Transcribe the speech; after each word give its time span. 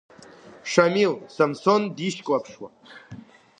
Шамил 0.71 1.13
Самсон 1.35 1.81
дишьклаԥшуа. 1.95 2.69